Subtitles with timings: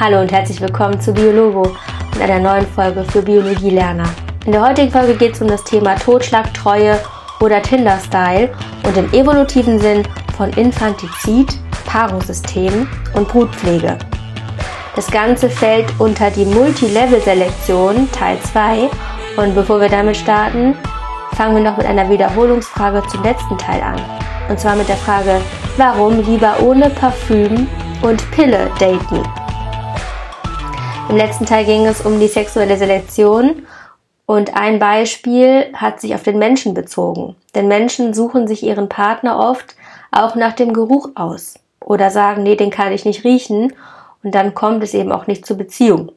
[0.00, 1.76] Hallo und herzlich willkommen zu Biologo
[2.14, 4.08] und einer neuen Folge für Biologielerner.
[4.46, 6.98] In der heutigen Folge geht es um das Thema Totschlag, Treue
[7.42, 8.48] oder Tinder-Style
[8.84, 10.02] und im evolutiven Sinn
[10.38, 11.52] von Infantizid,
[11.84, 13.98] Paarungssystem und Brutpflege.
[14.96, 18.88] Das Ganze fällt unter die Multilevel-Selektion Teil 2
[19.36, 20.76] und bevor wir damit starten,
[21.34, 24.00] fangen wir noch mit einer Wiederholungsfrage zum letzten Teil an.
[24.48, 25.42] Und zwar mit der Frage,
[25.76, 27.68] warum lieber ohne Parfüm
[28.00, 29.39] und Pille daten?
[31.10, 33.66] Im letzten Teil ging es um die sexuelle Selektion
[34.26, 37.34] und ein Beispiel hat sich auf den Menschen bezogen.
[37.56, 39.74] Denn Menschen suchen sich ihren Partner oft
[40.12, 43.72] auch nach dem Geruch aus oder sagen, nee, den kann ich nicht riechen
[44.22, 46.12] und dann kommt es eben auch nicht zur Beziehung.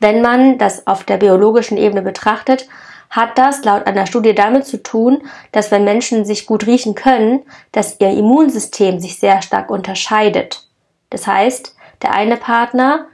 [0.00, 2.66] Wenn man das auf der biologischen Ebene betrachtet,
[3.10, 7.44] hat das laut einer Studie damit zu tun, dass wenn Menschen sich gut riechen können,
[7.70, 10.66] dass ihr Immunsystem sich sehr stark unterscheidet.
[11.08, 13.06] Das heißt, der eine Partner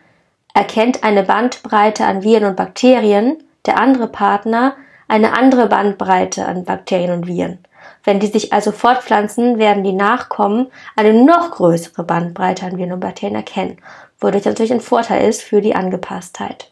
[0.54, 4.76] erkennt eine Bandbreite an Viren und Bakterien, der andere Partner
[5.08, 7.58] eine andere Bandbreite an Bakterien und Viren.
[8.04, 13.00] Wenn die sich also fortpflanzen, werden die Nachkommen eine noch größere Bandbreite an Viren und
[13.00, 13.78] Bakterien erkennen,
[14.18, 16.70] wodurch natürlich ein Vorteil ist für die Angepasstheit.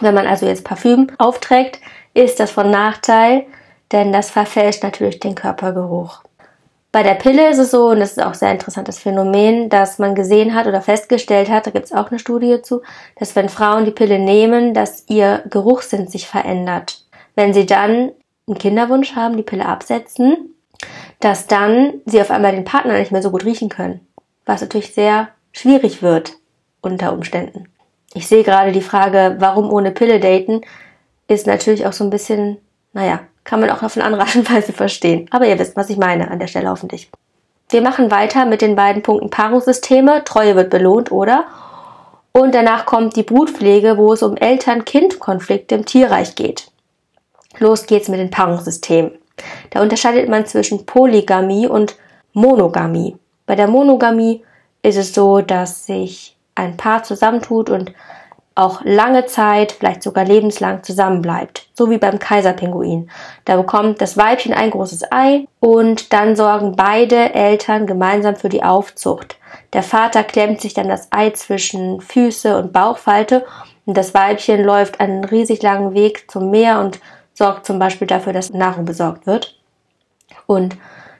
[0.00, 1.80] Wenn man also jetzt Parfüm aufträgt,
[2.14, 3.46] ist das von Nachteil,
[3.92, 6.22] denn das verfälscht natürlich den Körpergeruch.
[6.92, 10.00] Bei der Pille ist es so, und das ist auch ein sehr interessantes Phänomen, dass
[10.00, 12.82] man gesehen hat oder festgestellt hat, da gibt es auch eine Studie zu,
[13.16, 17.04] dass wenn Frauen die Pille nehmen, dass ihr Geruchssinn sich verändert.
[17.36, 18.10] Wenn sie dann
[18.48, 20.56] einen Kinderwunsch haben, die Pille absetzen,
[21.20, 24.00] dass dann sie auf einmal den Partner nicht mehr so gut riechen können.
[24.44, 26.38] Was natürlich sehr schwierig wird
[26.80, 27.68] unter Umständen.
[28.14, 30.62] Ich sehe gerade die Frage, warum ohne Pille daten,
[31.28, 32.58] ist natürlich auch so ein bisschen,
[32.92, 35.28] naja, kann man auch auf eine andere Art und Weise verstehen.
[35.30, 37.10] Aber ihr wisst, was ich meine an der Stelle hoffentlich.
[37.68, 40.24] Wir machen weiter mit den beiden Punkten Paarungssysteme.
[40.24, 41.44] Treue wird belohnt, oder?
[42.32, 46.70] Und danach kommt die Brutpflege, wo es um Eltern-Kind-Konflikte im Tierreich geht.
[47.58, 49.12] Los geht's mit den Paarungssystemen.
[49.70, 51.96] Da unterscheidet man zwischen Polygamie und
[52.32, 53.16] Monogamie.
[53.46, 54.44] Bei der Monogamie
[54.82, 57.92] ist es so, dass sich ein Paar zusammentut und
[58.54, 61.68] auch lange Zeit, vielleicht sogar lebenslang zusammenbleibt.
[61.74, 63.10] So wie beim Kaiserpinguin.
[63.44, 68.62] Da bekommt das Weibchen ein großes Ei und dann sorgen beide Eltern gemeinsam für die
[68.62, 69.38] Aufzucht.
[69.72, 73.46] Der Vater klemmt sich dann das Ei zwischen Füße und Bauchfalte
[73.86, 77.00] und das Weibchen läuft einen riesig langen Weg zum Meer und
[77.32, 79.58] sorgt zum Beispiel dafür, dass Nahrung besorgt wird.
[80.46, 80.76] Und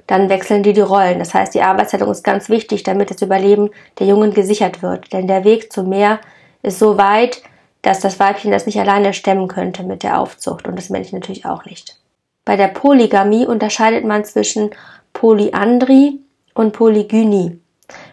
[0.07, 1.21] dann wechseln die die Rollen.
[1.21, 5.13] Das heißt, die Arbeitsteilung ist ganz wichtig, damit das Überleben der Jungen gesichert wird.
[5.13, 6.19] Denn der Weg zum Meer
[6.63, 7.43] ist so weit,
[7.83, 11.47] dass das Weibchen das nicht alleine stemmen könnte mit der Aufzucht und das Männchen natürlich
[11.47, 11.99] auch nicht.
[12.45, 14.71] Bei der Polygamie unterscheidet man zwischen
[15.13, 16.21] Polyandrie
[16.55, 17.61] und Polygynie.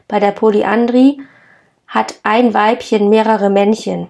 [0.07, 1.21] Bei der Polyandrie
[1.87, 4.09] hat ein Weibchen mehrere Männchen.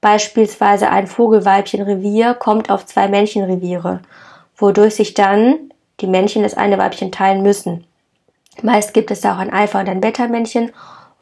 [0.00, 4.00] Beispielsweise ein Vogelweibchenrevier kommt auf zwei Männchenreviere,
[4.56, 7.84] wodurch sich dann die Männchen das eine Weibchen teilen müssen.
[8.62, 10.72] Meist gibt es da auch ein Alpha- und ein Beta-Männchen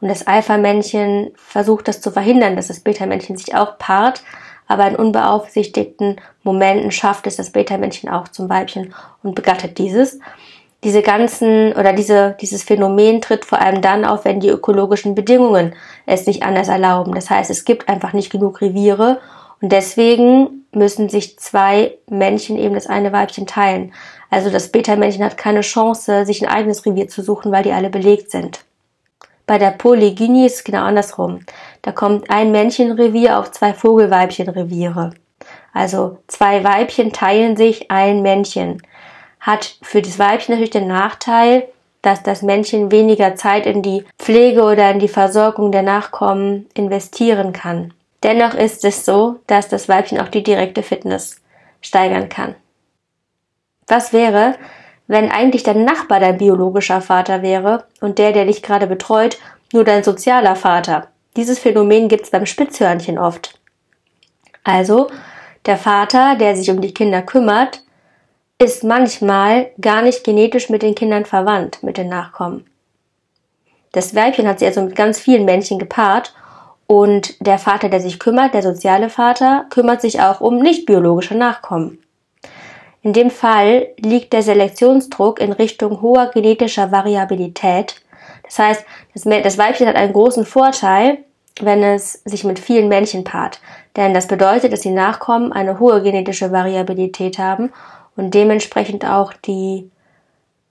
[0.01, 4.23] und das Alpha-Männchen versucht das zu verhindern, dass das Beta-Männchen sich auch paart,
[4.67, 8.93] aber in unbeaufsichtigten Momenten schafft es das Beta-Männchen auch zum Weibchen
[9.23, 10.19] und begattet dieses.
[10.83, 15.75] Diese ganzen oder diese, dieses Phänomen tritt vor allem dann auf, wenn die ökologischen Bedingungen
[16.05, 17.13] es nicht anders erlauben.
[17.13, 19.19] Das heißt, es gibt einfach nicht genug Reviere
[19.59, 23.91] und deswegen müssen sich zwei Männchen eben das eine Weibchen teilen.
[24.29, 27.89] Also das Beta-Männchen hat keine Chance, sich ein eigenes Revier zu suchen, weil die alle
[27.89, 28.61] belegt sind.
[29.49, 31.39] Bei der Polygynie ist es genau andersrum.
[31.81, 35.09] Da kommt ein Männchenrevier auf zwei Vogelweibchenreviere.
[35.73, 38.79] Also zwei Weibchen teilen sich ein Männchen.
[39.39, 41.67] Hat für das Weibchen natürlich den Nachteil,
[42.03, 47.51] dass das Männchen weniger Zeit in die Pflege oder in die Versorgung der Nachkommen investieren
[47.51, 47.91] kann.
[48.21, 51.41] Dennoch ist es so, dass das Weibchen auch die direkte Fitness
[51.81, 52.53] steigern kann.
[53.87, 54.53] Was wäre,
[55.09, 59.39] wenn eigentlich dein Nachbar dein biologischer Vater wäre und der, der dich gerade betreut,
[59.73, 61.07] nur dein sozialer Vater?
[61.35, 63.59] Dieses Phänomen gibt es beim Spitzhörnchen oft.
[64.63, 65.09] Also,
[65.65, 67.81] der Vater, der sich um die Kinder kümmert,
[68.59, 72.69] ist manchmal gar nicht genetisch mit den Kindern verwandt, mit den Nachkommen.
[73.91, 76.35] Das Weibchen hat sich also mit ganz vielen Männchen gepaart
[76.85, 81.35] und der Vater, der sich kümmert, der soziale Vater, kümmert sich auch um nicht biologische
[81.35, 81.97] Nachkommen.
[83.01, 87.95] In dem Fall liegt der Selektionsdruck in Richtung hoher genetischer Variabilität.
[88.43, 91.19] Das heißt, das, Weibchen hat einen großen Vorteil,
[91.61, 93.61] wenn es sich mit vielen Männchen paart.
[93.95, 97.71] Denn das bedeutet, dass die Nachkommen eine hohe genetische Variabilität haben
[98.15, 99.89] und dementsprechend auch die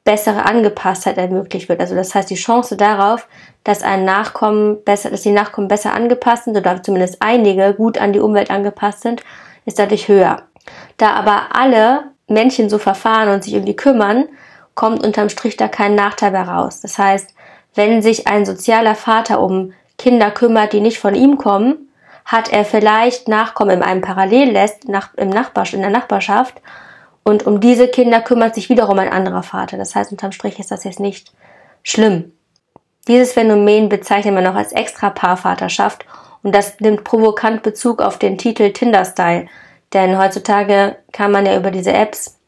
[0.05, 1.81] bessere Angepasstheit ermöglicht wird.
[1.81, 3.29] Also das heißt, die Chance darauf,
[3.65, 8.13] dass ein Nachkommen besser, dass die Nachkommen besser angepasst sind oder zumindest einige gut an
[8.13, 9.23] die Umwelt angepasst sind,
[9.67, 10.43] ist dadurch höher.
[10.97, 14.29] Da aber alle Männchen so verfahren und sich irgendwie kümmern,
[14.75, 16.81] kommt unterm Strich da kein Nachteil mehr raus.
[16.81, 17.35] Das heißt,
[17.75, 21.89] wenn sich ein sozialer Vater um Kinder kümmert, die nicht von ihm kommen,
[22.25, 26.61] hat er vielleicht Nachkommen in einem Parallelnest nach, im Nachbar, in der Nachbarschaft
[27.25, 29.77] und um diese Kinder kümmert sich wiederum ein anderer Vater.
[29.77, 31.33] Das heißt, unterm Strich ist das jetzt nicht
[31.83, 32.33] schlimm.
[33.07, 36.05] Dieses Phänomen bezeichnet man noch als Extrapaarvaterschaft
[36.43, 39.47] und das nimmt provokant Bezug auf den Titel Tinder-Style.
[39.93, 42.39] Denn heutzutage kann man ja über diese Apps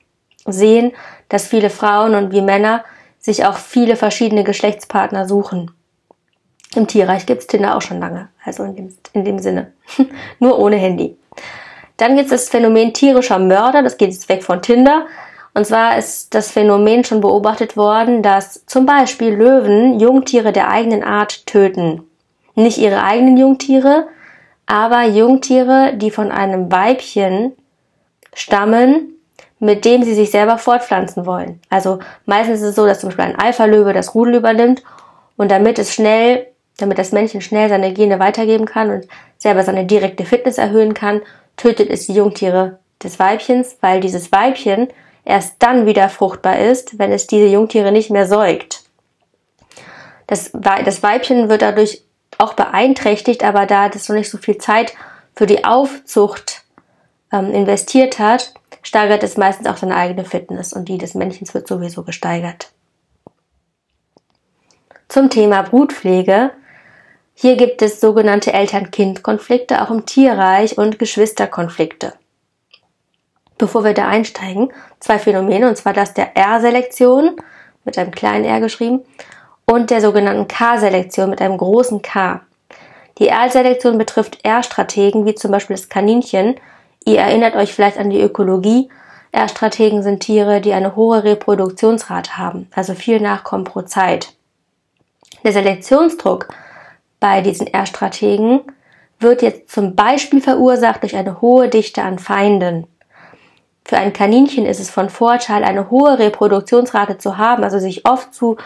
[0.47, 0.93] sehen,
[1.29, 2.85] dass viele Frauen und wie Männer
[3.19, 5.71] sich auch viele verschiedene Geschlechtspartner suchen.
[6.75, 9.73] Im Tierreich gibt's Tinder auch schon lange, also in dem, in dem Sinne.
[10.39, 11.17] Nur ohne Handy.
[11.97, 15.07] Dann gibt es das Phänomen tierischer Mörder, das geht jetzt weg von Tinder.
[15.53, 21.03] Und zwar ist das Phänomen schon beobachtet worden, dass zum Beispiel Löwen Jungtiere der eigenen
[21.03, 22.05] Art töten.
[22.55, 24.07] Nicht ihre eigenen Jungtiere,
[24.71, 27.57] aber Jungtiere, die von einem Weibchen
[28.33, 29.17] stammen,
[29.59, 31.61] mit dem sie sich selber fortpflanzen wollen.
[31.71, 34.85] Also meistens ist es so, dass zum Beispiel ein Alpha-Löwe das Rudel übernimmt
[35.37, 36.47] und damit es schnell,
[36.79, 39.09] damit das Männchen schnell seine Gene weitergeben kann und
[39.39, 41.21] selber seine direkte Fitness erhöhen kann,
[41.57, 44.87] tötet es die Jungtiere des Weibchens, weil dieses Weibchen
[45.25, 48.85] erst dann wieder fruchtbar ist, wenn es diese Jungtiere nicht mehr säugt.
[50.29, 52.05] Das, das Weibchen wird dadurch
[52.41, 54.95] auch beeinträchtigt, aber da das noch nicht so viel Zeit
[55.35, 56.65] für die Aufzucht
[57.33, 61.69] ähm, investiert hat, steigert es meistens auch seine eigene Fitness und die des Männchens wird
[61.69, 62.73] sowieso gesteigert.
[65.09, 66.53] Zum Thema Brutpflege
[67.43, 72.13] hier gibt es sogenannte Eltern-Kind-Konflikte, auch im Tierreich und Geschwisterkonflikte.
[73.57, 77.37] Bevor wir da einsteigen, zwei Phänomene, und zwar das der R-Selektion,
[77.87, 79.01] mit einem kleinen R geschrieben,
[79.71, 82.41] und der sogenannten K-Selektion mit einem großen K.
[83.19, 86.57] Die R-Selektion betrifft R-Strategen, wie zum Beispiel das Kaninchen.
[87.05, 88.89] Ihr erinnert euch vielleicht an die Ökologie.
[89.31, 94.33] R-Strategen sind Tiere, die eine hohe Reproduktionsrate haben, also viel Nachkommen pro Zeit.
[95.45, 96.49] Der Selektionsdruck
[97.21, 98.63] bei diesen R-Strategen
[99.21, 102.89] wird jetzt zum Beispiel verursacht durch eine hohe Dichte an Feinden.
[103.85, 108.35] Für ein Kaninchen ist es von Vorteil, eine hohe Reproduktionsrate zu haben, also sich oft
[108.35, 108.57] zu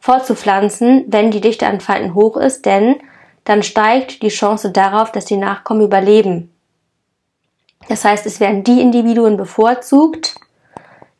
[0.00, 2.96] fortzupflanzen, wenn die Dichte an Feinden hoch ist, denn
[3.44, 6.52] dann steigt die Chance darauf, dass die Nachkommen überleben.
[7.88, 10.34] Das heißt, es werden die Individuen bevorzugt,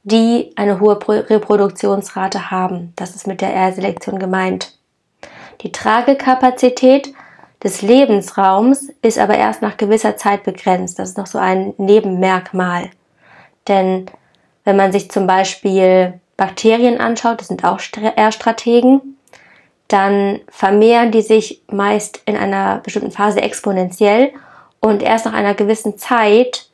[0.02, 2.92] die eine hohe Reproduktionsrate haben.
[2.96, 4.78] Das ist mit der R-Selektion gemeint.
[5.62, 7.12] Die Tragekapazität
[7.62, 10.98] des Lebensraums ist aber erst nach gewisser Zeit begrenzt.
[10.98, 12.90] Das ist noch so ein Nebenmerkmal.
[13.66, 14.06] Denn
[14.64, 19.18] wenn man sich zum Beispiel Bakterien anschaut, das sind auch R-Strategen,
[19.88, 24.32] dann vermehren die sich meist in einer bestimmten Phase exponentiell
[24.80, 26.68] und erst nach einer gewissen Zeit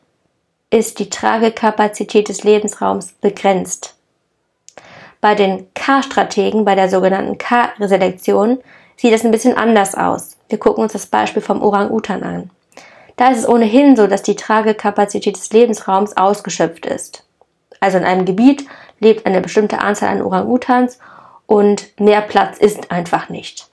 [0.71, 3.95] ist die Tragekapazität des Lebensraums begrenzt.
[5.21, 8.59] Bei den K-Strategen, bei der sogenannten K-Selektion,
[8.97, 10.37] sieht es ein bisschen anders aus.
[10.51, 12.51] Wir gucken uns das Beispiel vom Orang-Utan an.
[13.17, 17.25] Da ist es ohnehin so, dass die Tragekapazität des Lebensraums ausgeschöpft ist.
[17.81, 18.67] Also in einem Gebiet
[19.05, 20.99] lebt eine bestimmte Anzahl an Orang-Utans
[21.47, 23.69] und mehr Platz ist einfach nicht.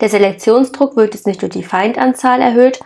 [0.00, 2.78] Der Selektionsdruck wird jetzt nicht durch die Feindanzahl erhöht,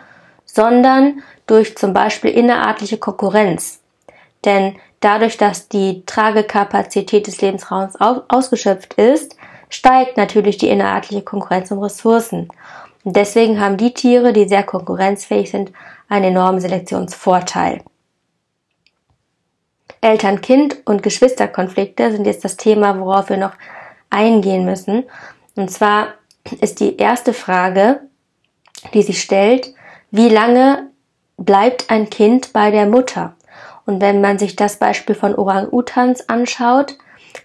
[0.44, 3.80] sondern durch zum Beispiel innerartliche Konkurrenz.
[4.44, 9.36] Denn dadurch, dass die Tragekapazität des Lebensraums ausgeschöpft ist,
[9.68, 12.48] steigt natürlich die innerartliche Konkurrenz um Ressourcen.
[13.04, 15.72] Und deswegen haben die Tiere, die sehr konkurrenzfähig sind,
[16.08, 17.82] einen enormen Selektionsvorteil.
[20.00, 23.52] Eltern-Kind- und Geschwisterkonflikte sind jetzt das Thema, worauf wir noch
[24.08, 25.04] eingehen müssen.
[25.56, 26.14] Und zwar
[26.60, 28.00] ist die erste Frage,
[28.94, 29.74] die sich stellt,
[30.10, 30.88] wie lange
[31.36, 33.36] bleibt ein Kind bei der Mutter?
[33.86, 36.96] Und wenn man sich das Beispiel von Orang-Utans anschaut,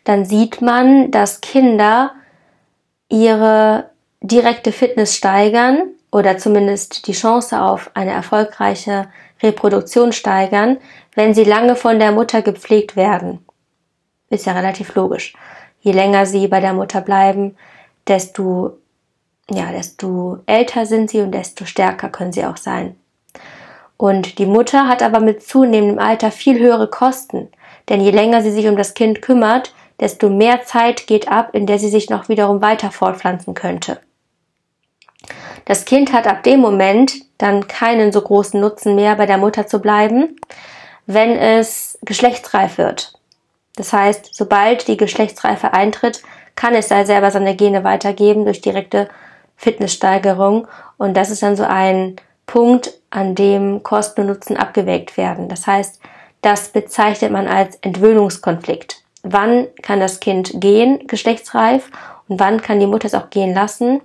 [0.04, 2.12] dann sieht man, dass Kinder
[3.10, 3.90] ihre
[4.22, 9.08] direkte Fitness steigern oder zumindest die Chance auf eine erfolgreiche
[9.42, 10.78] Reproduktion steigern,
[11.14, 13.46] wenn sie lange von der Mutter gepflegt werden.
[14.30, 15.34] Ist ja relativ logisch.
[15.82, 17.56] Je länger sie bei der Mutter bleiben,
[18.08, 18.78] desto,
[19.50, 22.96] ja, desto älter sind sie und desto stärker können sie auch sein.
[23.98, 27.50] Und die Mutter hat aber mit zunehmendem Alter viel höhere Kosten,
[27.88, 31.66] denn je länger sie sich um das Kind kümmert, desto mehr Zeit geht ab, in
[31.66, 34.00] der sie sich noch wiederum weiter fortpflanzen könnte.
[35.66, 39.68] Das Kind hat ab dem Moment dann keinen so großen Nutzen mehr, bei der Mutter
[39.68, 40.38] zu bleiben,
[41.08, 43.14] wenn es geschlechtsreif wird.
[43.76, 46.22] Das heißt, sobald die Geschlechtsreife eintritt,
[46.56, 49.10] kann es da selber seine Gene weitergeben durch direkte
[49.58, 50.68] Fitnesssteigerung.
[50.98, 55.48] Und das ist dann so ein Punkt, an dem Kosten und Nutzen abgewägt werden.
[55.48, 56.00] Das heißt,
[56.42, 59.02] das bezeichnet man als Entwöhnungskonflikt.
[59.24, 61.90] Wann kann das Kind gehen, geschlechtsreif,
[62.28, 64.02] und wann kann die Mutter es auch gehen lassen?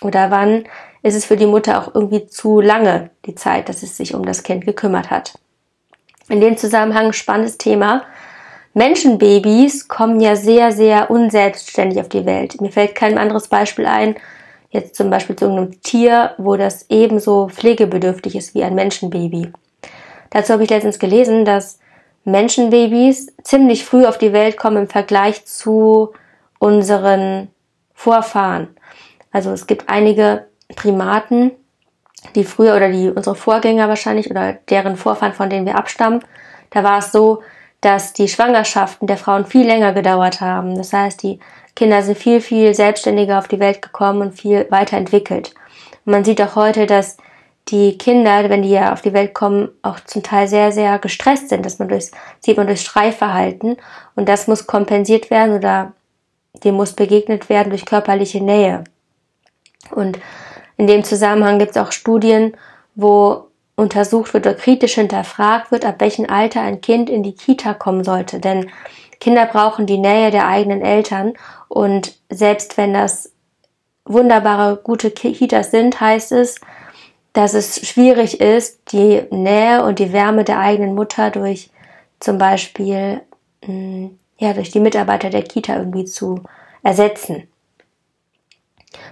[0.00, 0.64] Oder wann
[1.04, 4.24] ist es für die Mutter auch irgendwie zu lange die Zeit, dass es sich um
[4.24, 5.38] das Kind gekümmert hat?
[6.30, 8.04] In dem Zusammenhang spannendes Thema.
[8.72, 12.58] Menschenbabys kommen ja sehr, sehr unselbstständig auf die Welt.
[12.62, 14.16] Mir fällt kein anderes Beispiel ein,
[14.70, 19.52] jetzt zum Beispiel zu irgendeinem Tier, wo das ebenso pflegebedürftig ist wie ein Menschenbaby.
[20.30, 21.80] Dazu habe ich letztens gelesen, dass
[22.24, 26.14] Menschenbabys ziemlich früh auf die Welt kommen im Vergleich zu
[26.58, 27.48] unseren
[27.92, 28.68] Vorfahren.
[29.32, 31.52] Also es gibt einige Primaten,
[32.34, 36.20] die früher oder die unsere Vorgänger wahrscheinlich oder deren Vorfahren, von denen wir abstammen,
[36.70, 37.42] da war es so,
[37.80, 40.76] dass die Schwangerschaften der Frauen viel länger gedauert haben.
[40.76, 41.38] Das heißt, die
[41.76, 45.54] Kinder sind viel, viel selbstständiger auf die Welt gekommen und viel weiterentwickelt.
[46.04, 47.18] Und man sieht auch heute, dass
[47.68, 51.48] die Kinder, wenn die ja auf die Welt kommen, auch zum Teil sehr, sehr gestresst
[51.48, 51.64] sind.
[51.64, 53.76] dass man durchs, sieht man durch Streifverhalten.
[54.14, 55.92] Und das muss kompensiert werden oder
[56.62, 58.84] dem muss begegnet werden durch körperliche Nähe.
[59.90, 60.18] Und
[60.76, 62.56] in dem Zusammenhang gibt es auch Studien,
[62.94, 67.74] wo untersucht wird oder kritisch hinterfragt wird, ab welchem Alter ein Kind in die Kita
[67.74, 68.38] kommen sollte.
[68.38, 68.70] Denn
[69.20, 71.34] Kinder brauchen die Nähe der eigenen Eltern
[71.68, 73.32] und selbst wenn das
[74.04, 76.60] wunderbare, gute Kitas sind, heißt es,
[77.32, 81.70] dass es schwierig ist, die Nähe und die Wärme der eigenen Mutter durch
[82.20, 83.22] zum Beispiel
[83.66, 84.06] mm,
[84.38, 86.42] ja, durch die Mitarbeiter der Kita irgendwie zu
[86.82, 87.48] ersetzen.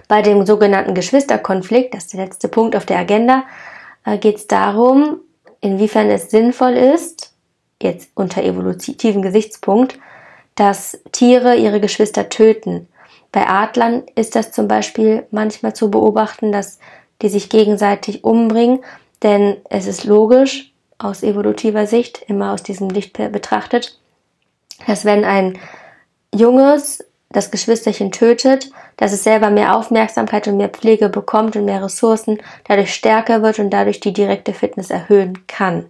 [0.07, 3.43] Bei dem sogenannten Geschwisterkonflikt, das ist der letzte Punkt auf der Agenda,
[4.05, 5.19] äh, geht es darum,
[5.61, 7.33] inwiefern es sinnvoll ist,
[7.81, 9.99] jetzt unter evolutiven Gesichtspunkt,
[10.55, 12.87] dass Tiere ihre Geschwister töten.
[13.31, 16.79] Bei Adlern ist das zum Beispiel manchmal zu beobachten, dass
[17.21, 18.83] die sich gegenseitig umbringen,
[19.23, 23.99] denn es ist logisch aus evolutiver Sicht, immer aus diesem Licht betrachtet,
[24.85, 25.57] dass wenn ein
[26.33, 31.83] Junges das Geschwisterchen tötet, dass es selber mehr Aufmerksamkeit und mehr Pflege bekommt und mehr
[31.83, 35.85] Ressourcen, dadurch stärker wird und dadurch die direkte Fitness erhöhen kann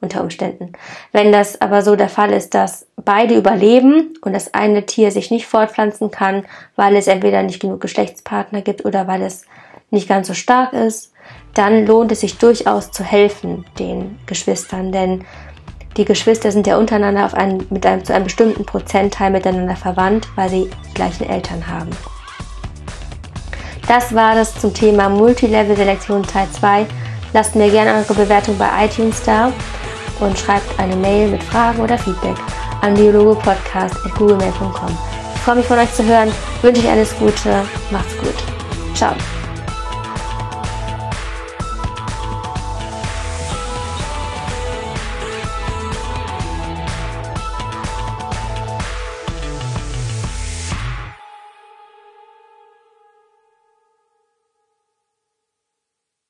[0.00, 0.72] unter Umständen.
[1.12, 5.30] Wenn das aber so der Fall ist, dass beide überleben und das eine Tier sich
[5.30, 6.44] nicht fortpflanzen kann,
[6.76, 9.46] weil es entweder nicht genug Geschlechtspartner gibt oder weil es
[9.90, 11.12] nicht ganz so stark ist,
[11.54, 15.24] dann lohnt es sich durchaus zu helfen den Geschwistern, denn
[15.96, 20.28] die Geschwister sind ja untereinander auf einen, mit einem, zu einem bestimmten Prozentteil miteinander verwandt,
[20.34, 21.90] weil sie die gleichen Eltern haben.
[23.86, 26.86] Das war das zum Thema Multilevel-Selektion Teil 2.
[27.32, 29.52] Lasst mir gerne eure Bewertung bei iTunes da
[30.20, 32.36] und schreibt eine Mail mit Fragen oder Feedback
[32.80, 34.98] an biologopodcast.googlemail.com.
[35.34, 36.30] Ich freue mich von euch zu hören,
[36.62, 38.34] wünsche euch alles Gute, macht's gut.
[38.94, 39.14] Ciao.